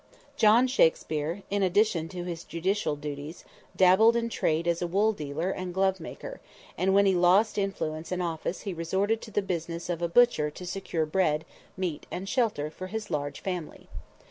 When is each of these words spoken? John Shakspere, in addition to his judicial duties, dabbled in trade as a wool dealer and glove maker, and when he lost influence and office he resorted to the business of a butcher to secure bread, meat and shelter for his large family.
John 0.35 0.65
Shakspere, 0.65 1.43
in 1.51 1.61
addition 1.61 2.09
to 2.09 2.23
his 2.23 2.43
judicial 2.43 2.95
duties, 2.95 3.45
dabbled 3.75 4.15
in 4.15 4.29
trade 4.29 4.67
as 4.67 4.81
a 4.81 4.87
wool 4.87 5.13
dealer 5.13 5.51
and 5.51 5.75
glove 5.75 5.99
maker, 5.99 6.41
and 6.75 6.95
when 6.95 7.05
he 7.05 7.13
lost 7.13 7.55
influence 7.55 8.11
and 8.11 8.19
office 8.23 8.61
he 8.61 8.73
resorted 8.73 9.21
to 9.21 9.29
the 9.29 9.43
business 9.43 9.91
of 9.91 10.01
a 10.01 10.07
butcher 10.09 10.49
to 10.49 10.65
secure 10.65 11.05
bread, 11.05 11.45
meat 11.77 12.07
and 12.09 12.27
shelter 12.27 12.71
for 12.71 12.87
his 12.87 13.11
large 13.11 13.41
family. 13.41 13.89